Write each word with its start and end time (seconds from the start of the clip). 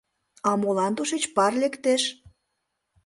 А 0.49 0.51
молан 0.61 0.91
тушеч 0.97 1.23
пар 1.35 1.53
лектеш? 1.61 2.03